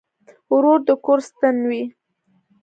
ورور 0.53 0.79
د 0.87 0.89
کور 1.05 1.19
ستن 1.29 1.55
وي. 1.69 1.83